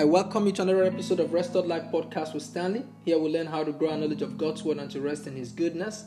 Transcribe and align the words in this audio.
I 0.00 0.04
welcome 0.04 0.46
you 0.46 0.52
to 0.52 0.62
another 0.62 0.84
episode 0.84 1.20
of 1.20 1.34
Restored 1.34 1.66
Life 1.66 1.92
Podcast 1.92 2.32
with 2.32 2.42
Stanley. 2.42 2.86
Here 3.04 3.18
we 3.18 3.28
learn 3.28 3.46
how 3.46 3.64
to 3.64 3.70
grow 3.70 3.90
our 3.90 3.98
knowledge 3.98 4.22
of 4.22 4.38
God's 4.38 4.62
Word 4.62 4.78
and 4.78 4.90
to 4.92 4.98
rest 5.02 5.26
in 5.26 5.36
His 5.36 5.52
goodness. 5.52 6.06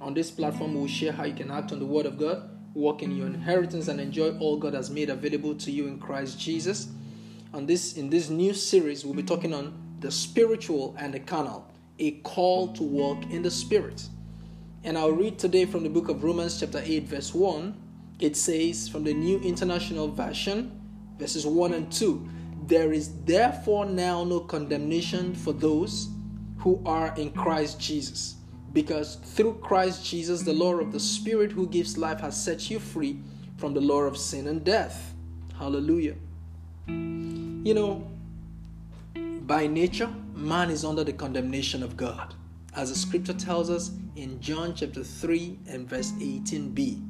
On 0.00 0.14
this 0.14 0.30
platform, 0.30 0.72
we 0.72 0.80
will 0.80 0.88
share 0.88 1.12
how 1.12 1.24
you 1.24 1.34
can 1.34 1.50
act 1.50 1.70
on 1.70 1.78
the 1.78 1.84
Word 1.84 2.06
of 2.06 2.18
God, 2.18 2.48
walk 2.72 3.02
in 3.02 3.14
your 3.14 3.26
inheritance, 3.26 3.88
and 3.88 4.00
enjoy 4.00 4.34
all 4.38 4.56
God 4.56 4.72
has 4.72 4.88
made 4.88 5.10
available 5.10 5.54
to 5.56 5.70
you 5.70 5.88
in 5.88 5.98
Christ 5.98 6.40
Jesus. 6.40 6.88
On 7.52 7.66
this, 7.66 7.98
in 7.98 8.08
this 8.08 8.30
new 8.30 8.54
series, 8.54 9.04
we'll 9.04 9.12
be 9.12 9.22
talking 9.22 9.52
on 9.52 9.74
the 10.00 10.10
spiritual 10.10 10.96
and 10.98 11.12
the 11.12 11.20
carnal, 11.20 11.70
a 11.98 12.12
call 12.22 12.72
to 12.72 12.82
walk 12.82 13.24
in 13.30 13.42
the 13.42 13.50
Spirit. 13.50 14.08
And 14.84 14.96
I'll 14.96 15.12
read 15.12 15.38
today 15.38 15.66
from 15.66 15.82
the 15.82 15.90
book 15.90 16.08
of 16.08 16.24
Romans, 16.24 16.58
chapter 16.58 16.80
8, 16.82 17.02
verse 17.02 17.34
1. 17.34 17.78
It 18.20 18.38
says 18.38 18.88
from 18.88 19.04
the 19.04 19.12
New 19.12 19.38
International 19.40 20.08
Version, 20.08 20.80
verses 21.18 21.44
1 21.44 21.74
and 21.74 21.92
2 21.92 22.30
there 22.66 22.92
is 22.92 23.12
therefore 23.24 23.84
now 23.84 24.24
no 24.24 24.40
condemnation 24.40 25.34
for 25.34 25.52
those 25.52 26.08
who 26.58 26.80
are 26.86 27.14
in 27.16 27.30
Christ 27.30 27.78
Jesus. 27.78 28.36
Because 28.72 29.16
through 29.16 29.58
Christ 29.62 30.04
Jesus, 30.04 30.42
the 30.42 30.52
Lord 30.52 30.82
of 30.82 30.90
the 30.90 31.00
Spirit 31.00 31.52
who 31.52 31.68
gives 31.68 31.98
life 31.98 32.20
has 32.20 32.42
set 32.42 32.70
you 32.70 32.78
free 32.78 33.20
from 33.58 33.74
the 33.74 33.80
law 33.80 34.00
of 34.00 34.16
sin 34.16 34.48
and 34.48 34.64
death. 34.64 35.14
Hallelujah. 35.58 36.16
You 36.86 37.74
know, 37.74 38.10
by 39.42 39.66
nature, 39.66 40.12
man 40.34 40.70
is 40.70 40.84
under 40.84 41.04
the 41.04 41.12
condemnation 41.12 41.82
of 41.82 41.96
God. 41.96 42.34
As 42.74 42.88
the 42.88 42.96
scripture 42.96 43.34
tells 43.34 43.70
us 43.70 43.92
in 44.16 44.40
John 44.40 44.74
chapter 44.74 45.04
3 45.04 45.60
and 45.68 45.88
verse 45.88 46.12
18b, 46.12 47.06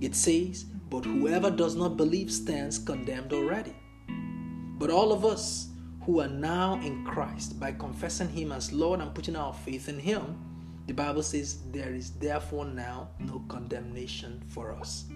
it 0.00 0.14
says, 0.14 0.64
But 0.90 1.04
whoever 1.04 1.50
does 1.50 1.74
not 1.76 1.96
believe 1.96 2.30
stands 2.30 2.78
condemned 2.78 3.32
already 3.32 3.74
but 4.78 4.90
all 4.90 5.12
of 5.12 5.24
us 5.24 5.68
who 6.04 6.20
are 6.20 6.28
now 6.28 6.74
in 6.82 7.04
Christ, 7.04 7.58
by 7.58 7.72
confessing 7.72 8.28
Him 8.28 8.52
as 8.52 8.72
Lord 8.72 9.00
and 9.00 9.14
putting 9.14 9.36
our 9.36 9.52
faith 9.52 9.88
in 9.88 9.98
Him, 9.98 10.38
the 10.86 10.94
Bible 10.94 11.22
says 11.22 11.58
there 11.72 11.92
is 11.92 12.12
therefore 12.12 12.64
now 12.64 13.08
no 13.18 13.42
condemnation 13.48 14.42
for 14.48 14.72
us. 14.72 15.06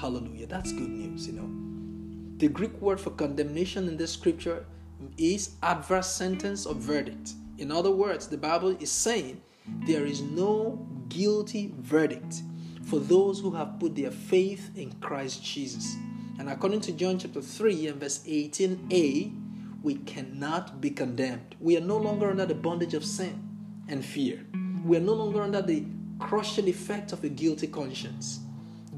Hallelujah. 0.00 0.46
That's 0.46 0.70
good 0.72 0.88
news, 0.88 1.26
you 1.26 1.32
know. 1.32 2.38
The 2.38 2.48
Greek 2.48 2.80
word 2.80 3.00
for 3.00 3.10
condemnation 3.10 3.88
in 3.88 3.96
this 3.96 4.12
scripture 4.12 4.64
is 5.16 5.56
adverse 5.62 6.12
sentence 6.12 6.66
or 6.66 6.74
verdict. 6.74 7.32
In 7.58 7.72
other 7.72 7.90
words, 7.90 8.28
the 8.28 8.36
Bible 8.36 8.76
is 8.78 8.92
saying 8.92 9.40
there 9.86 10.06
is 10.06 10.20
no 10.20 10.86
guilty 11.08 11.74
verdict 11.78 12.42
for 12.84 13.00
those 13.00 13.40
who 13.40 13.50
have 13.50 13.80
put 13.80 13.96
their 13.96 14.10
faith 14.10 14.70
in 14.76 14.92
Christ 15.00 15.42
Jesus. 15.42 15.96
And 16.38 16.50
according 16.50 16.82
to 16.82 16.92
John 16.92 17.18
chapter 17.18 17.40
3 17.40 17.86
and 17.88 18.00
verse 18.00 18.18
18a, 18.26 19.32
we 19.82 19.94
cannot 19.94 20.80
be 20.80 20.90
condemned. 20.90 21.54
We 21.60 21.76
are 21.76 21.80
no 21.80 21.96
longer 21.96 22.30
under 22.30 22.46
the 22.46 22.54
bondage 22.54 22.94
of 22.94 23.04
sin 23.04 23.42
and 23.88 24.04
fear. 24.04 24.44
We 24.84 24.96
are 24.96 25.00
no 25.00 25.14
longer 25.14 25.42
under 25.42 25.62
the 25.62 25.84
crushing 26.18 26.68
effect 26.68 27.12
of 27.12 27.24
a 27.24 27.28
guilty 27.28 27.66
conscience. 27.66 28.40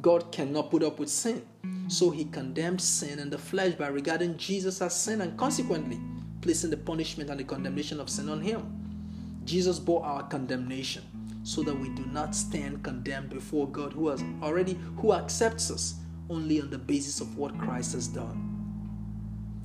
God 0.01 0.33
cannot 0.33 0.71
put 0.71 0.83
up 0.83 0.99
with 0.99 1.11
sin. 1.11 1.43
So 1.89 2.11
he 2.11 2.25
condemned 2.25 2.81
sin 2.81 3.19
and 3.19 3.31
the 3.31 3.39
flesh 3.39 3.75
by 3.75 3.89
regarding 3.89 4.37
Jesus 4.37 4.83
as 4.83 4.99
sin 4.99 5.21
and 5.21 5.37
consequently 5.39 6.01
placing 6.41 6.71
the 6.71 6.77
punishment 6.77 7.31
and 7.31 7.41
the 7.41 7.45
condemnation 7.45 8.01
of 8.01 8.11
sin 8.11 8.29
on 8.29 8.41
him. 8.41 9.43
Jesus 9.45 9.79
bore 9.79 10.05
our 10.05 10.23
condemnation 10.25 11.03
so 11.43 11.63
that 11.63 11.79
we 11.79 11.89
do 11.91 12.05
not 12.07 12.35
stand 12.35 12.83
condemned 12.83 13.31
before 13.31 13.67
God 13.69 13.93
who 13.93 14.09
has 14.09 14.23
already 14.43 14.79
who 14.99 15.15
accepts 15.15 15.71
us 15.71 15.95
only 16.31 16.61
on 16.61 16.71
the 16.71 16.79
basis 16.79 17.21
of 17.21 17.37
what 17.37 17.59
Christ 17.59 17.93
has 17.95 18.09
done. 18.09 18.49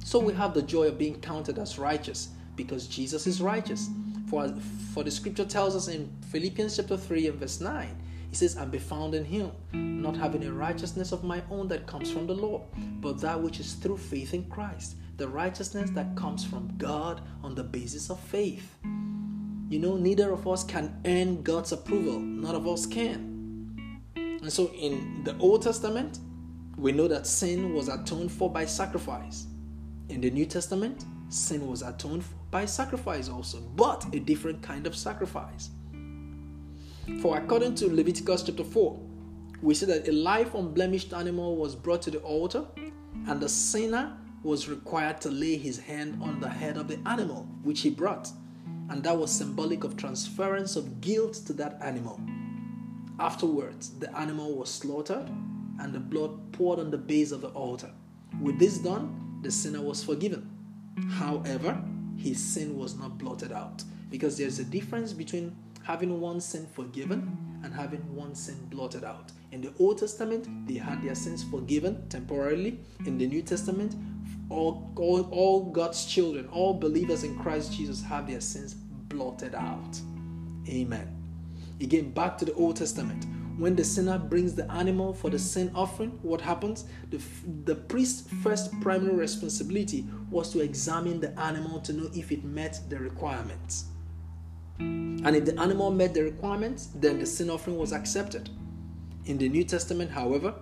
So 0.04 0.20
we 0.20 0.34
have 0.34 0.54
the 0.54 0.62
joy 0.62 0.88
of 0.88 0.98
being 0.98 1.20
counted 1.22 1.58
as 1.58 1.80
righteous 1.80 2.30
because 2.56 2.88
Jesus 2.88 3.26
is 3.26 3.42
righteous. 3.42 3.90
For, 4.30 4.54
for 4.94 5.04
the 5.04 5.12
scripture 5.12 5.46
tells 5.46 5.76
us 5.76 5.88
in 5.88 6.12
Philippians 6.32 6.76
chapter 6.78 6.98
3 6.98 7.28
and 7.28 7.40
verse 7.40 7.62
9, 7.62 8.04
it 8.32 8.36
says, 8.36 8.56
And 8.56 8.72
be 8.72 8.80
found 8.80 9.14
in 9.16 9.24
him, 9.24 9.52
not 9.74 10.16
having 10.18 10.44
a 10.44 10.52
righteousness 10.52 11.12
of 11.12 11.24
my 11.24 11.42
own 11.52 11.68
that 11.68 11.86
comes 11.86 12.12
from 12.12 12.28
the 12.28 12.34
law, 12.34 12.64
but 13.00 13.22
that 13.22 13.40
which 13.40 13.60
is 13.60 13.74
through 13.74 13.98
faith 13.98 14.34
in 14.34 14.46
Christ, 14.50 14.96
the 15.18 15.28
righteousness 15.28 15.92
that 15.92 16.16
comes 16.16 16.44
from 16.44 16.74
God 16.78 17.22
on 17.44 17.54
the 17.54 17.64
basis 17.64 18.10
of 18.10 18.20
faith. 18.20 18.76
You 19.70 19.80
know, 19.80 19.98
neither 19.98 20.32
of 20.32 20.48
us 20.48 20.64
can 20.64 21.00
earn 21.06 21.44
God's 21.44 21.72
approval, 21.72 22.20
none 22.20 22.56
of 22.56 22.68
us 22.68 22.86
can. 22.86 24.02
And 24.16 24.52
so 24.52 24.72
in 24.72 25.24
the 25.24 25.38
Old 25.38 25.62
Testament, 25.62 26.20
we 26.78 26.92
know 26.92 27.08
that 27.08 27.28
sin 27.28 27.74
was 27.74 27.88
atoned 27.88 28.32
for 28.32 28.50
by 28.50 28.66
sacrifice. 28.66 29.48
In 30.10 30.22
the 30.22 30.30
New 30.30 30.46
Testament, 30.46 31.06
sin 31.30 31.68
was 31.68 31.82
atoned 31.82 32.24
for 32.26 32.36
by 32.52 32.66
sacrifice 32.66 33.30
also, 33.30 33.62
but 33.76 34.06
a 34.14 34.20
different 34.20 34.62
kind 34.62 34.86
of 34.86 34.96
sacrifice. 34.96 35.72
For 37.22 37.38
according 37.38 37.76
to 37.76 37.94
Leviticus 37.94 38.44
chapter 38.44 38.64
4, 38.64 39.00
we 39.62 39.74
see 39.74 39.86
that 39.88 40.08
a 40.08 40.12
life 40.12 40.54
unblemished 40.54 41.14
animal 41.14 41.56
was 41.56 41.76
brought 41.76 42.02
to 42.04 42.12
the 42.12 42.20
altar, 42.20 42.66
and 43.28 43.40
the 43.40 43.50
sinner 43.50 44.16
was 44.44 44.68
required 44.68 45.22
to 45.22 45.32
lay 45.32 45.58
his 45.58 45.80
hand 45.80 46.22
on 46.22 46.40
the 46.40 46.50
head 46.50 46.78
of 46.78 46.88
the 46.88 47.00
animal 47.06 47.48
which 47.64 47.82
he 47.82 47.90
brought, 47.90 48.30
and 48.90 49.04
that 49.04 49.18
was 49.18 49.32
symbolic 49.32 49.84
of 49.84 49.96
transference 49.96 50.76
of 50.76 51.02
guilt 51.02 51.34
to 51.46 51.54
that 51.54 51.82
animal. 51.82 52.20
Afterwards, 53.20 53.92
the 54.00 54.16
animal 54.18 54.56
was 54.56 54.70
slaughtered 54.70 55.30
and 55.80 55.94
the 55.94 56.00
blood 56.00 56.43
poured 56.54 56.80
on 56.80 56.92
the 56.92 56.98
base 56.98 57.32
of 57.32 57.42
the 57.42 57.50
altar. 57.50 57.92
With 58.42 58.58
this 58.60 58.78
done, 58.78 59.40
the 59.42 59.52
sinner 59.52 59.82
was 59.82 60.04
forgiven. 60.04 60.50
However, 61.12 61.82
his 62.18 62.40
sin 62.40 62.78
was 62.78 62.98
not 62.98 63.18
blotted 63.18 63.52
out 63.52 63.84
because 64.10 64.38
there's 64.38 64.60
a 64.60 64.64
difference 64.64 65.12
between 65.12 65.56
having 65.84 66.22
one 66.22 66.40
sin 66.40 66.66
forgiven 66.74 67.38
and 67.64 67.74
having 67.74 68.02
one 68.16 68.36
sin 68.36 68.56
blotted 68.70 69.04
out. 69.04 69.32
In 69.52 69.62
the 69.62 69.74
Old 69.80 69.98
Testament, 69.98 70.48
they 70.68 70.76
had 70.76 71.04
their 71.04 71.16
sins 71.16 71.44
forgiven 71.44 72.08
temporarily. 72.10 72.80
In 73.06 73.18
the 73.18 73.28
New 73.28 73.42
Testament, 73.42 73.96
all, 74.50 74.92
all, 74.96 75.28
all 75.32 75.72
God's 75.72 76.06
children, 76.06 76.48
all 76.48 76.74
believers 76.74 77.24
in 77.24 77.38
Christ 77.38 77.74
Jesus, 77.74 78.02
have 78.04 78.28
their 78.28 78.42
sins 78.42 78.74
blotted 78.74 79.56
out. 79.56 80.00
Amen. 80.68 81.08
Again, 81.82 82.12
back 82.12 82.38
to 82.38 82.46
the 82.46 82.54
Old 82.54 82.78
Testament 82.78 83.26
when 83.58 83.76
the 83.76 83.84
sinner 83.84 84.18
brings 84.18 84.56
the 84.56 84.70
animal 84.72 85.14
for 85.14 85.30
the 85.30 85.40
sin 85.40 85.72
offering, 85.76 86.12
what 86.22 86.42
happens? 86.42 86.86
The, 87.12 87.22
the 87.66 87.76
priest's 87.76 88.30
first 88.42 88.72
primary 88.82 89.16
responsibility 89.16 90.06
was 90.32 90.52
to 90.54 90.62
examine 90.62 91.20
the 91.20 91.38
animal 91.40 91.80
to 91.82 91.94
know 91.94 92.10
if 92.14 92.32
it 92.32 92.44
met 92.44 92.80
the 92.90 92.98
requirements. 92.98 93.86
And 94.80 95.36
if 95.36 95.46
the 95.46 95.60
animal 95.60 95.92
met 95.92 96.14
the 96.14 96.24
requirements, 96.24 96.90
then 96.96 97.20
the 97.20 97.26
sin 97.26 97.50
offering 97.50 97.78
was 97.78 97.94
accepted. 97.94 98.50
In 99.26 99.38
the 99.38 99.48
New 99.48 99.64
Testament, 99.64 100.12
however, 100.12 100.56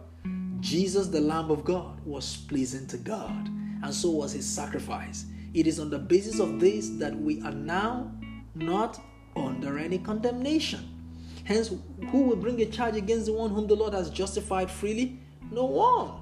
Jesus, 0.59 1.07
the 1.07 1.21
Lamb 1.21 1.49
of 1.49 1.63
God, 1.63 1.99
was 2.05 2.37
pleasing 2.37 2.85
to 2.87 2.97
God, 2.97 3.47
and 3.83 3.93
so 3.93 4.11
was 4.11 4.33
his 4.33 4.45
sacrifice. 4.45 5.25
It 5.53 5.65
is 5.65 5.79
on 5.79 5.89
the 5.89 5.97
basis 5.97 6.39
of 6.39 6.59
this 6.59 6.89
that 6.99 7.15
we 7.15 7.41
are 7.41 7.51
now 7.51 8.11
not 8.53 9.01
under 9.35 9.79
any 9.79 9.97
condemnation. 9.97 10.90
Hence, 11.51 11.69
who 12.11 12.21
will 12.21 12.37
bring 12.37 12.61
a 12.61 12.65
charge 12.65 12.95
against 12.95 13.25
the 13.25 13.33
one 13.33 13.49
whom 13.49 13.67
the 13.67 13.75
Lord 13.75 13.93
has 13.93 14.09
justified 14.09 14.71
freely? 14.71 15.19
No 15.51 15.65
one. 15.65 16.13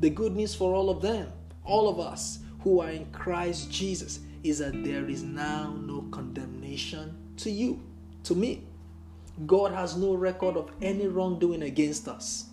The 0.00 0.08
good 0.08 0.34
news 0.34 0.54
for 0.54 0.74
all 0.74 0.88
of 0.88 1.02
them, 1.02 1.30
all 1.62 1.90
of 1.90 2.00
us 2.00 2.38
who 2.60 2.80
are 2.80 2.88
in 2.88 3.04
Christ 3.12 3.70
Jesus, 3.70 4.20
is 4.42 4.60
that 4.60 4.82
there 4.82 5.10
is 5.10 5.22
now 5.22 5.74
no 5.78 6.06
condemnation 6.10 7.14
to 7.36 7.50
you, 7.50 7.82
to 8.24 8.34
me. 8.34 8.66
God 9.46 9.72
has 9.72 9.94
no 9.94 10.14
record 10.14 10.56
of 10.56 10.70
any 10.80 11.06
wrongdoing 11.06 11.64
against 11.64 12.08
us. 12.08 12.46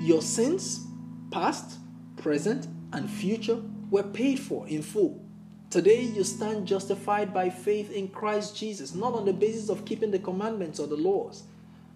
Your 0.00 0.20
sins, 0.20 0.86
past, 1.30 1.78
present, 2.18 2.68
and 2.92 3.08
future, 3.08 3.62
were 3.90 4.02
paid 4.02 4.38
for 4.38 4.68
in 4.68 4.82
full 4.82 5.25
Today, 5.68 6.02
you 6.02 6.22
stand 6.22 6.66
justified 6.66 7.34
by 7.34 7.50
faith 7.50 7.90
in 7.90 8.08
Christ 8.08 8.56
Jesus, 8.56 8.94
not 8.94 9.14
on 9.14 9.24
the 9.24 9.32
basis 9.32 9.68
of 9.68 9.84
keeping 9.84 10.12
the 10.12 10.18
commandments 10.18 10.78
or 10.78 10.86
the 10.86 10.96
laws. 10.96 11.42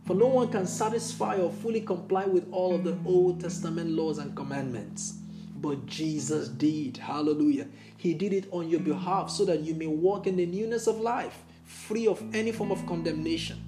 For 0.06 0.14
no 0.14 0.26
one 0.26 0.48
can 0.48 0.66
satisfy 0.66 1.36
or 1.36 1.52
fully 1.52 1.80
comply 1.80 2.24
with 2.24 2.50
all 2.52 2.74
of 2.74 2.82
the 2.82 2.98
Old 3.06 3.40
Testament 3.40 3.90
laws 3.90 4.18
and 4.18 4.34
commandments. 4.34 5.14
But 5.56 5.86
Jesus 5.86 6.48
did. 6.48 6.96
Hallelujah. 6.96 7.68
He 7.96 8.12
did 8.14 8.32
it 8.32 8.48
on 8.50 8.68
your 8.68 8.80
behalf 8.80 9.30
so 9.30 9.44
that 9.44 9.60
you 9.60 9.74
may 9.74 9.86
walk 9.86 10.26
in 10.26 10.36
the 10.36 10.46
newness 10.46 10.88
of 10.88 10.98
life, 11.00 11.38
free 11.64 12.08
of 12.08 12.22
any 12.34 12.50
form 12.50 12.72
of 12.72 12.84
condemnation. 12.86 13.62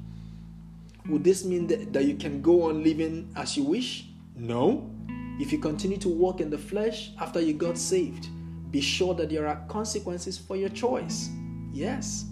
Would 1.08 1.22
this 1.22 1.44
mean 1.44 1.68
that, 1.68 1.92
that 1.92 2.06
you 2.06 2.16
can 2.16 2.42
go 2.42 2.68
on 2.68 2.82
living 2.82 3.30
as 3.36 3.56
you 3.56 3.62
wish? 3.62 4.06
No. 4.34 4.90
If 5.38 5.52
you 5.52 5.58
continue 5.58 5.98
to 5.98 6.08
walk 6.08 6.40
in 6.40 6.50
the 6.50 6.58
flesh 6.58 7.12
after 7.20 7.40
you 7.40 7.52
got 7.52 7.78
saved, 7.78 8.28
be 8.72 8.80
sure 8.80 9.14
that 9.14 9.28
there 9.28 9.46
are 9.46 9.62
consequences 9.68 10.38
for 10.38 10.56
your 10.56 10.70
choice. 10.70 11.28
Yes. 11.72 12.24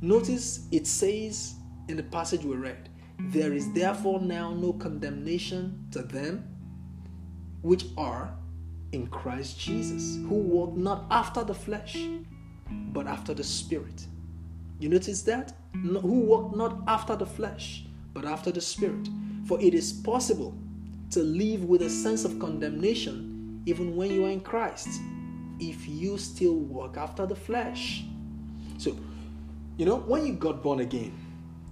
Notice 0.00 0.66
it 0.72 0.86
says 0.86 1.54
in 1.88 1.96
the 1.96 2.02
passage 2.02 2.44
we 2.44 2.56
read, 2.56 2.88
There 3.30 3.52
is 3.52 3.72
therefore 3.72 4.20
now 4.20 4.52
no 4.52 4.72
condemnation 4.72 5.86
to 5.92 6.02
them 6.02 6.44
which 7.62 7.86
are 7.96 8.36
in 8.92 9.06
Christ 9.06 9.58
Jesus, 9.58 10.16
who 10.28 10.34
walk 10.34 10.76
not 10.76 11.06
after 11.10 11.44
the 11.44 11.54
flesh, 11.54 11.96
but 12.68 13.06
after 13.06 13.32
the 13.32 13.44
Spirit. 13.44 14.06
You 14.80 14.88
notice 14.88 15.22
that? 15.22 15.54
No, 15.72 16.00
who 16.00 16.20
walk 16.20 16.54
not 16.56 16.80
after 16.88 17.14
the 17.16 17.26
flesh, 17.26 17.86
but 18.12 18.24
after 18.24 18.50
the 18.50 18.60
Spirit. 18.60 19.08
For 19.46 19.60
it 19.60 19.72
is 19.72 19.92
possible 19.92 20.54
to 21.10 21.22
live 21.22 21.64
with 21.64 21.82
a 21.82 21.90
sense 21.90 22.24
of 22.24 22.40
condemnation 22.40 23.62
even 23.66 23.94
when 23.94 24.10
you 24.10 24.26
are 24.26 24.30
in 24.30 24.40
Christ 24.40 25.00
if 25.60 25.88
you 25.88 26.18
still 26.18 26.54
walk 26.54 26.96
after 26.96 27.26
the 27.26 27.36
flesh. 27.36 28.04
So, 28.78 28.96
you 29.76 29.86
know, 29.86 29.98
when 29.98 30.26
you 30.26 30.34
got 30.34 30.62
born 30.62 30.80
again, 30.80 31.12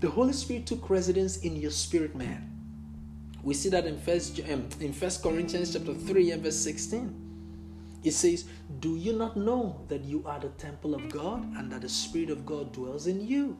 the 0.01 0.11
Holy 0.11 0.33
Spirit 0.33 0.67
took 0.67 0.91
residence 0.91 1.39
in 1.39 1.57
your 1.57 1.71
spirit 1.71 2.17
man. 2.17 2.49
We 3.43 3.55
see 3.55 3.69
that 3.71 3.87
in 3.87 3.99
First 3.99 4.41
um, 4.51 4.69
in 4.81 4.93
First 4.93 5.23
Corinthians 5.23 5.73
chapter 5.73 5.95
three 5.95 6.31
and 6.31 6.43
verse 6.43 6.57
sixteen. 6.59 7.19
It 8.05 8.13
says, 8.13 8.45
"Do 8.81 8.97
you 8.97 9.13
not 9.13 9.37
know 9.37 9.81
that 9.89 10.05
you 10.05 10.23
are 10.27 10.41
the 10.41 10.49
temple 10.51 10.95
of 10.95 11.09
God 11.09 11.45
and 11.57 11.71
that 11.71 11.83
the 11.83 11.89
Spirit 11.89 12.31
of 12.31 12.47
God 12.47 12.73
dwells 12.73 13.07
in 13.07 13.27
you?" 13.27 13.57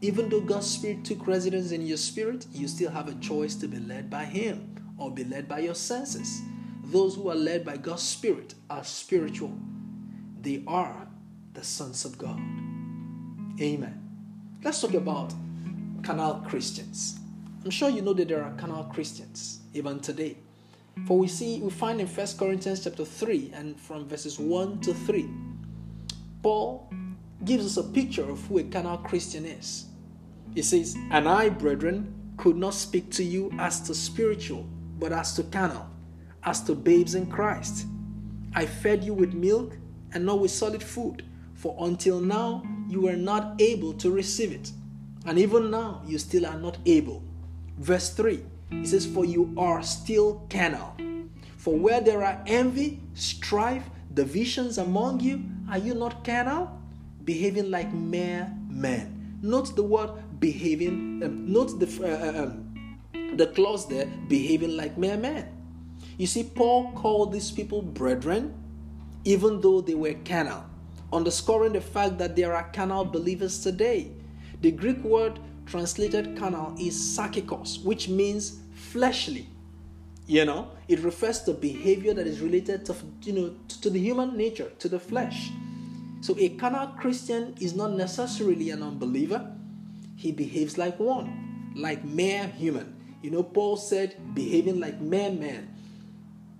Even 0.00 0.28
though 0.28 0.40
God's 0.40 0.66
Spirit 0.66 1.04
took 1.04 1.26
residence 1.26 1.70
in 1.70 1.86
your 1.86 1.96
spirit, 1.96 2.46
you 2.52 2.66
still 2.68 2.90
have 2.90 3.08
a 3.08 3.14
choice 3.14 3.54
to 3.56 3.68
be 3.68 3.78
led 3.78 4.10
by 4.10 4.24
Him 4.24 4.74
or 4.98 5.10
be 5.10 5.24
led 5.24 5.48
by 5.48 5.60
your 5.60 5.74
senses. 5.74 6.42
Those 6.82 7.14
who 7.14 7.30
are 7.30 7.34
led 7.34 7.64
by 7.64 7.76
God's 7.76 8.02
Spirit 8.02 8.54
are 8.68 8.84
spiritual. 8.84 9.52
They 10.40 10.62
are 10.66 11.06
the 11.54 11.62
sons 11.62 12.04
of 12.04 12.18
God. 12.18 12.38
Amen. 13.60 13.98
Let's 14.62 14.80
talk 14.80 14.94
about 14.94 15.32
carnal 16.02 16.44
Christians. 16.48 17.18
I'm 17.64 17.70
sure 17.70 17.88
you 17.88 18.02
know 18.02 18.12
that 18.14 18.28
there 18.28 18.42
are 18.42 18.52
carnal 18.52 18.84
Christians 18.84 19.60
even 19.72 20.00
today. 20.00 20.36
For 21.06 21.18
we 21.18 21.28
see, 21.28 21.60
we 21.60 21.70
find 21.70 22.00
in 22.00 22.06
1 22.06 22.26
Corinthians 22.38 22.84
chapter 22.84 23.04
3 23.04 23.52
and 23.54 23.80
from 23.80 24.08
verses 24.08 24.38
1 24.38 24.80
to 24.80 24.92
3, 24.92 25.28
Paul 26.42 26.92
gives 27.44 27.64
us 27.64 27.76
a 27.76 27.88
picture 27.88 28.28
of 28.28 28.44
who 28.46 28.58
a 28.58 28.64
carnal 28.64 28.98
Christian 28.98 29.46
is. 29.46 29.86
He 30.54 30.62
says, 30.62 30.96
And 31.10 31.28
I, 31.28 31.48
brethren, 31.48 32.12
could 32.36 32.56
not 32.56 32.74
speak 32.74 33.10
to 33.12 33.24
you 33.24 33.50
as 33.58 33.80
to 33.82 33.94
spiritual, 33.94 34.66
but 34.98 35.12
as 35.12 35.34
to 35.34 35.44
carnal, 35.44 35.88
as 36.44 36.62
to 36.64 36.74
babes 36.74 37.14
in 37.14 37.26
Christ. 37.26 37.86
I 38.54 38.66
fed 38.66 39.04
you 39.04 39.14
with 39.14 39.34
milk 39.34 39.76
and 40.12 40.26
not 40.26 40.40
with 40.40 40.50
solid 40.50 40.82
food, 40.82 41.24
for 41.54 41.76
until 41.80 42.20
now 42.20 42.62
you 42.88 43.00
were 43.00 43.16
not 43.16 43.60
able 43.60 43.94
to 43.94 44.10
receive 44.10 44.52
it. 44.52 44.70
And 45.24 45.38
even 45.38 45.70
now 45.70 46.02
you 46.06 46.18
still 46.18 46.46
are 46.46 46.58
not 46.58 46.78
able. 46.84 47.22
Verse 47.78 48.12
3 48.14 48.44
it 48.72 48.88
says, 48.88 49.06
For 49.06 49.24
you 49.24 49.52
are 49.56 49.82
still 49.82 50.46
carnal. 50.50 50.96
For 51.56 51.76
where 51.76 52.00
there 52.00 52.24
are 52.24 52.42
envy, 52.46 53.00
strife, 53.14 53.88
divisions 54.14 54.78
among 54.78 55.20
you, 55.20 55.44
are 55.70 55.78
you 55.78 55.94
not 55.94 56.24
carnal? 56.24 56.80
Behaving 57.24 57.70
like 57.70 57.92
mere 57.92 58.52
men. 58.68 59.38
Note 59.42 59.76
the 59.76 59.82
word 59.82 60.10
behaving, 60.40 61.22
um, 61.24 61.52
note 61.52 61.78
the, 61.78 61.86
uh, 62.02 62.40
uh 62.40 62.42
um, 62.44 63.36
the 63.36 63.46
clause 63.48 63.86
there, 63.88 64.06
behaving 64.28 64.76
like 64.76 64.98
mere 64.98 65.16
men. 65.16 65.48
You 66.22 66.28
see, 66.28 66.44
Paul 66.44 66.92
called 66.92 67.32
these 67.32 67.50
people 67.50 67.82
brethren, 67.82 68.54
even 69.24 69.60
though 69.60 69.80
they 69.80 69.96
were 69.96 70.14
carnal, 70.24 70.64
underscoring 71.12 71.72
the 71.72 71.80
fact 71.80 72.18
that 72.18 72.36
there 72.36 72.54
are 72.54 72.70
carnal 72.72 73.04
believers 73.04 73.60
today. 73.60 74.12
The 74.60 74.70
Greek 74.70 75.02
word 75.02 75.40
translated 75.66 76.36
carnal 76.38 76.76
is 76.78 76.94
sarkikos, 76.94 77.82
which 77.82 78.08
means 78.08 78.60
fleshly. 78.72 79.48
You 80.28 80.44
know, 80.44 80.70
it 80.86 81.00
refers 81.00 81.42
to 81.42 81.54
behavior 81.54 82.14
that 82.14 82.28
is 82.28 82.38
related 82.38 82.86
to 82.86 82.94
you 83.22 83.32
know 83.32 83.56
to 83.80 83.90
the 83.90 83.98
human 83.98 84.36
nature, 84.36 84.70
to 84.78 84.88
the 84.88 85.00
flesh. 85.00 85.50
So 86.20 86.36
a 86.38 86.50
carnal 86.50 86.86
Christian 87.00 87.56
is 87.60 87.74
not 87.74 87.94
necessarily 87.94 88.70
an 88.70 88.84
unbeliever. 88.84 89.56
He 90.14 90.30
behaves 90.30 90.78
like 90.78 91.00
one, 91.00 91.72
like 91.74 92.04
mere 92.04 92.46
human. 92.46 92.94
You 93.22 93.32
know, 93.32 93.42
Paul 93.42 93.76
said, 93.76 94.14
behaving 94.36 94.78
like 94.78 95.00
mere 95.00 95.32
man. 95.32 95.72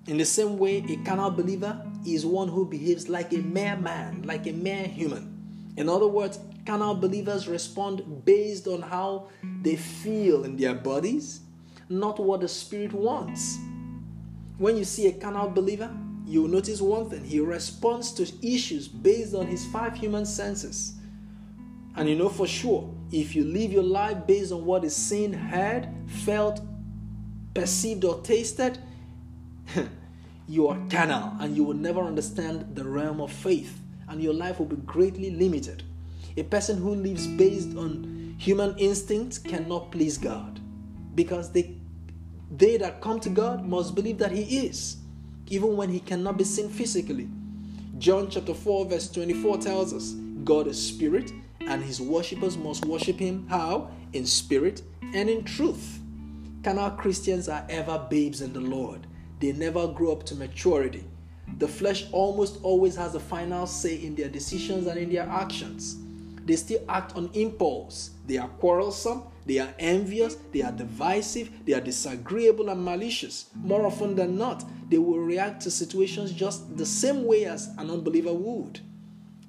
In 0.07 0.17
the 0.19 0.25
same 0.25 0.59
way, 0.59 0.85
a 0.89 0.97
carnal 1.05 1.31
believer 1.31 1.81
is 2.05 2.27
one 2.27 2.49
who 2.49 2.67
behaves 2.67 3.09
like 3.09 3.33
a 3.33 3.39
mere 3.39 3.77
man, 3.77 4.23
like 4.25 4.47
a 4.49 4.53
mere 4.53 4.85
human. 4.85 5.73
In 5.77 5.89
other 5.89 6.09
words, 6.09 6.41
carnal 6.67 6.95
believers 6.95 7.47
respond 7.47 8.25
based 8.25 8.67
on 8.67 8.83
how 8.83 9.29
they 9.63 9.77
feel 9.77 10.45
in 10.45 10.57
their 10.57 10.75
bodies, 10.75 11.41
not 11.89 12.19
what 12.19 12.41
the 12.41 12.49
Spirit 12.49 12.93
wants. 12.93 13.59
When 14.59 14.77
you 14.77 14.85
see 14.85 15.07
a 15.07 15.13
carnal 15.13 15.49
believer, 15.49 15.91
you'll 16.27 16.49
notice 16.49 16.81
one 16.81 17.09
thing 17.09 17.25
he 17.25 17.39
responds 17.39 18.13
to 18.13 18.23
issues 18.43 18.89
based 18.89 19.35
on 19.35 19.47
his 19.47 19.65
five 19.67 19.95
human 19.95 20.27
senses. 20.27 20.95
And 21.95 22.09
you 22.09 22.17
know 22.17 22.29
for 22.29 22.49
sure, 22.49 22.93
if 23.13 23.37
you 23.37 23.45
live 23.45 23.73
your 23.73 23.83
life 23.83 24.27
based 24.27 24.51
on 24.51 24.65
what 24.65 24.83
is 24.83 24.97
seen, 24.97 25.33
heard, 25.33 25.89
felt, 26.25 26.61
perceived, 27.55 28.05
or 28.05 28.21
tasted, 28.23 28.79
you 30.49 30.69
are 30.69 30.79
carnal 30.91 31.33
and 31.41 31.57
you 31.57 31.65
will 31.65 31.75
never 31.75 32.01
understand 32.01 32.75
the 32.75 32.85
realm 32.85 33.21
of 33.21 33.33
faith, 33.33 33.81
and 34.09 34.23
your 34.23 34.35
life 34.35 34.59
will 34.59 34.67
be 34.67 34.77
greatly 34.77 35.31
limited. 35.31 35.83
A 36.37 36.43
person 36.43 36.79
who 36.79 36.95
lives 36.95 37.27
based 37.27 37.77
on 37.77 38.37
human 38.39 38.77
instincts 38.79 39.39
cannot 39.39 39.93
please 39.93 40.19
God 40.19 40.61
because 41.15 41.53
they, 41.53 41.77
they 42.51 42.77
that 42.79 43.01
come 43.01 43.21
to 43.21 43.29
God 43.29 43.65
must 43.65 43.95
believe 43.95 44.19
that 44.19 44.33
He 44.33 44.67
is, 44.67 44.97
even 45.49 45.77
when 45.77 45.91
He 45.91 46.01
cannot 46.01 46.39
be 46.39 46.45
seen 46.45 46.69
physically. 46.69 47.29
John 47.99 48.31
chapter 48.31 48.55
4, 48.55 48.87
verse 48.87 49.11
24 49.11 49.59
tells 49.59 49.93
us 49.93 50.13
God 50.45 50.67
is 50.67 50.85
spirit, 50.85 51.33
and 51.61 51.83
His 51.83 52.01
worshippers 52.01 52.57
must 52.57 52.85
worship 52.85 53.19
Him 53.19 53.47
how? 53.49 53.91
In 54.13 54.27
spirit 54.27 54.83
and 55.15 55.29
in 55.29 55.45
truth. 55.45 56.01
Carnal 56.65 56.91
Christians 56.93 57.49
are 57.49 57.67
ever 57.69 58.07
babes 58.09 58.41
in 58.41 58.53
the 58.53 58.61
Lord, 58.61 59.07
they 59.43 59.53
never 59.53 59.89
grow 59.89 60.13
up 60.13 60.25
to 60.27 60.37
maturity. 60.37 61.05
The 61.59 61.67
flesh 61.67 62.07
almost 62.13 62.61
always 62.63 62.95
has 62.95 63.13
the 63.13 63.21
final 63.21 63.67
say 63.67 63.97
in 63.97 64.15
their 64.15 64.29
decisions 64.29 64.87
and 64.87 64.97
in 64.99 65.13
their 65.13 65.29
actions. 65.29 65.97
They 66.47 66.55
still 66.55 66.81
act 66.89 67.17
on 67.17 67.29
impulse. 67.35 68.11
They 68.27 68.39
are 68.39 68.49
quarrelsome, 68.49 69.25
they 69.45 69.59
are 69.59 69.75
envious, 69.81 70.37
they 70.53 70.63
are 70.63 70.71
divisive, 70.71 71.51
they 71.67 71.73
are 71.73 71.81
disagreeable 71.81 72.69
and 72.69 72.85
malicious. 72.85 73.47
More 73.57 73.85
often 73.85 74.15
than 74.15 74.39
not, 74.39 74.65
they 74.89 74.99
will 74.99 75.19
react 75.19 75.63
to 75.63 75.73
situations 75.73 76.33
just 76.33 76.77
the 76.77 76.87
same 76.87 77.25
way 77.25 77.45
as 77.45 77.67
an 77.79 77.91
unbeliever 77.91 78.33
would. 78.33 78.79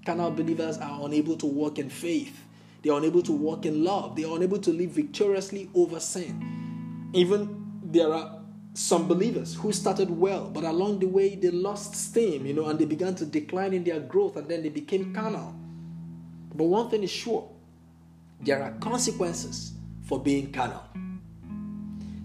Carnal 0.05 0.31
believers 0.31 0.79
are 0.79 1.05
unable 1.05 1.37
to 1.37 1.45
walk 1.45 1.77
in 1.77 1.89
faith. 1.89 2.41
They 2.81 2.89
are 2.89 2.97
unable 2.97 3.21
to 3.21 3.31
walk 3.31 3.67
in 3.67 3.83
love. 3.83 4.15
They 4.15 4.23
are 4.23 4.35
unable 4.35 4.57
to 4.57 4.71
live 4.71 4.89
victoriously 4.89 5.69
over 5.75 5.99
sin. 5.99 7.11
Even 7.13 7.79
there 7.83 8.11
are 8.11 8.42
some 8.73 9.07
believers 9.07 9.55
who 9.55 9.71
started 9.71 10.09
well, 10.09 10.49
but 10.49 10.63
along 10.63 10.99
the 10.99 11.07
way 11.07 11.35
they 11.35 11.51
lost 11.51 11.95
steam, 11.95 12.45
you 12.45 12.53
know, 12.53 12.65
and 12.65 12.79
they 12.79 12.85
began 12.85 13.13
to 13.15 13.25
decline 13.25 13.73
in 13.73 13.83
their 13.83 13.99
growth 13.99 14.35
and 14.35 14.47
then 14.47 14.63
they 14.63 14.69
became 14.69 15.13
carnal. 15.13 15.53
But 16.55 16.65
one 16.65 16.89
thing 16.89 17.03
is 17.03 17.11
sure 17.11 17.49
there 18.41 18.63
are 18.63 18.71
consequences 18.79 19.73
for 20.03 20.19
being 20.19 20.51
carnal. 20.51 20.83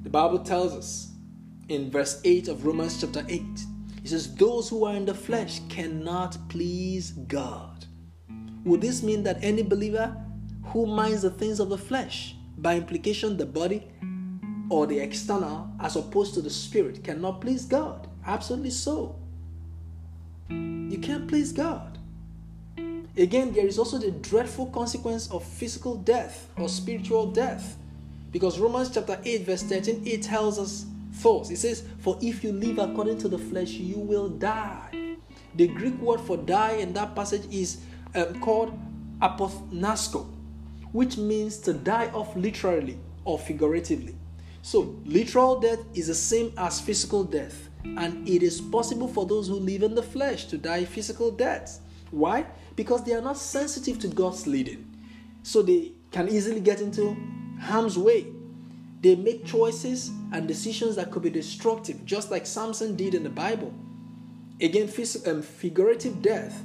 The 0.02 0.10
Bible 0.10 0.38
tells 0.38 0.74
us 0.74 1.12
in 1.68 1.90
verse 1.90 2.20
8 2.24 2.48
of 2.48 2.64
Romans 2.64 3.00
chapter 3.00 3.24
8, 3.28 3.42
it 4.02 4.08
says, 4.08 4.34
Those 4.34 4.70
who 4.70 4.84
are 4.84 4.94
in 4.94 5.04
the 5.04 5.14
flesh 5.14 5.60
cannot 5.68 6.36
please 6.48 7.12
God. 7.12 7.84
Would 8.64 8.80
this 8.80 9.02
mean 9.02 9.22
that 9.24 9.38
any 9.42 9.62
believer 9.62 10.16
who 10.64 10.86
minds 10.86 11.22
the 11.22 11.30
things 11.30 11.60
of 11.60 11.68
the 11.68 11.78
flesh, 11.78 12.34
by 12.56 12.76
implication 12.76 13.36
the 13.36 13.46
body 13.46 13.86
or 14.68 14.86
the 14.86 14.98
external, 14.98 15.70
as 15.80 15.96
opposed 15.96 16.34
to 16.34 16.42
the 16.42 16.50
spirit, 16.50 17.02
cannot 17.02 17.40
please 17.40 17.64
God? 17.64 18.06
Absolutely 18.26 18.70
so. 18.70 19.16
You 20.48 20.98
can't 21.00 21.28
please 21.28 21.52
God. 21.52 21.98
Again, 23.16 23.52
there 23.52 23.66
is 23.66 23.78
also 23.78 23.98
the 23.98 24.10
dreadful 24.10 24.66
consequence 24.66 25.30
of 25.30 25.42
physical 25.44 25.96
death 25.96 26.48
or 26.56 26.68
spiritual 26.68 27.30
death. 27.30 27.76
Because 28.30 28.58
Romans 28.60 28.90
chapter 28.90 29.18
8, 29.24 29.46
verse 29.46 29.62
13, 29.62 30.02
it 30.06 30.22
tells 30.22 30.58
us 30.58 30.86
thoughts. 31.14 31.50
It 31.50 31.56
says, 31.56 31.84
For 31.98 32.18
if 32.20 32.44
you 32.44 32.52
live 32.52 32.78
according 32.78 33.18
to 33.18 33.28
the 33.28 33.38
flesh, 33.38 33.70
you 33.70 33.98
will 33.98 34.28
die. 34.28 35.16
The 35.56 35.66
Greek 35.66 35.98
word 36.00 36.20
for 36.20 36.36
die 36.36 36.72
in 36.72 36.92
that 36.92 37.14
passage 37.16 37.42
is 37.50 37.80
um, 38.14 38.40
called 38.40 38.78
apothnasko, 39.20 40.26
which 40.92 41.16
means 41.16 41.58
to 41.58 41.72
die 41.72 42.10
off 42.12 42.36
literally 42.36 42.98
or 43.24 43.38
figuratively. 43.38 44.17
So, 44.70 44.94
literal 45.06 45.58
death 45.60 45.78
is 45.94 46.08
the 46.08 46.14
same 46.14 46.52
as 46.58 46.78
physical 46.78 47.24
death, 47.24 47.70
and 47.96 48.28
it 48.28 48.42
is 48.42 48.60
possible 48.60 49.08
for 49.08 49.24
those 49.24 49.48
who 49.48 49.54
live 49.54 49.82
in 49.82 49.94
the 49.94 50.02
flesh 50.02 50.44
to 50.48 50.58
die 50.58 50.84
physical 50.84 51.30
deaths. 51.30 51.80
Why? 52.10 52.44
Because 52.76 53.02
they 53.02 53.14
are 53.14 53.22
not 53.22 53.38
sensitive 53.38 53.98
to 54.00 54.08
God's 54.08 54.46
leading. 54.46 54.84
So 55.42 55.62
they 55.62 55.92
can 56.10 56.28
easily 56.28 56.60
get 56.60 56.82
into 56.82 57.16
harm's 57.58 57.96
way. 57.96 58.26
They 59.00 59.16
make 59.16 59.46
choices 59.46 60.10
and 60.34 60.46
decisions 60.46 60.96
that 60.96 61.12
could 61.12 61.22
be 61.22 61.30
destructive, 61.30 62.04
just 62.04 62.30
like 62.30 62.44
Samson 62.44 62.94
did 62.94 63.14
in 63.14 63.22
the 63.22 63.30
Bible. 63.30 63.72
Again, 64.60 64.90
um, 65.28 65.40
figurative 65.40 66.20
death 66.20 66.62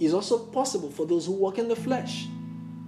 is 0.00 0.14
also 0.14 0.38
possible 0.38 0.90
for 0.90 1.04
those 1.04 1.26
who 1.26 1.32
walk 1.32 1.58
in 1.58 1.68
the 1.68 1.76
flesh 1.76 2.28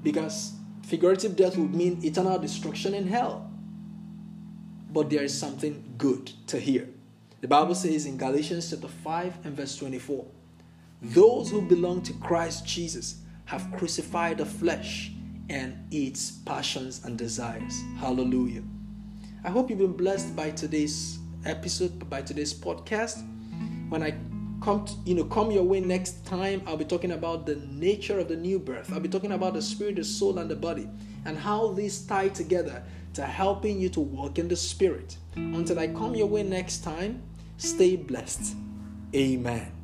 because 0.02 0.54
figurative 0.86 1.36
death 1.36 1.58
would 1.58 1.74
mean 1.74 2.02
eternal 2.02 2.38
destruction 2.38 2.94
in 2.94 3.06
hell. 3.06 3.47
But 4.90 5.10
there 5.10 5.22
is 5.22 5.38
something 5.38 5.94
good 5.98 6.32
to 6.48 6.58
hear. 6.58 6.88
The 7.40 7.48
Bible 7.48 7.74
says 7.74 8.06
in 8.06 8.16
Galatians 8.16 8.70
chapter 8.70 8.88
5 8.88 9.44
and 9.44 9.56
verse 9.56 9.76
24 9.76 10.24
Those 11.02 11.50
who 11.50 11.62
belong 11.62 12.02
to 12.02 12.12
Christ 12.14 12.66
Jesus 12.66 13.22
have 13.44 13.70
crucified 13.76 14.38
the 14.38 14.46
flesh 14.46 15.12
and 15.48 15.86
its 15.90 16.30
passions 16.30 17.04
and 17.04 17.16
desires. 17.16 17.82
Hallelujah. 17.98 18.62
I 19.44 19.50
hope 19.50 19.70
you've 19.70 19.78
been 19.78 19.92
blessed 19.92 20.34
by 20.34 20.50
today's 20.50 21.18
episode, 21.44 22.10
by 22.10 22.22
today's 22.22 22.52
podcast. 22.52 23.24
When 23.88 24.02
I 24.02 24.14
come 24.60 24.84
to, 24.84 24.92
you 25.04 25.14
know 25.14 25.24
come 25.24 25.50
your 25.50 25.62
way 25.62 25.80
next 25.80 26.26
time 26.26 26.60
i'll 26.66 26.76
be 26.76 26.84
talking 26.84 27.12
about 27.12 27.46
the 27.46 27.56
nature 27.70 28.18
of 28.18 28.28
the 28.28 28.36
new 28.36 28.58
birth 28.58 28.92
i'll 28.92 29.00
be 29.00 29.08
talking 29.08 29.32
about 29.32 29.54
the 29.54 29.62
spirit 29.62 29.96
the 29.96 30.04
soul 30.04 30.38
and 30.38 30.50
the 30.50 30.56
body 30.56 30.88
and 31.26 31.38
how 31.38 31.72
these 31.72 32.04
tie 32.06 32.28
together 32.28 32.82
to 33.14 33.22
helping 33.22 33.80
you 33.80 33.88
to 33.90 34.00
walk 34.00 34.38
in 34.38 34.48
the 34.48 34.56
spirit. 34.56 35.16
Until 35.34 35.78
i 35.78 35.86
come 35.86 36.14
your 36.14 36.26
way 36.26 36.42
next 36.42 36.84
time 36.84 37.22
stay 37.56 37.96
blessed. 37.96 38.54
Amen 39.14 39.77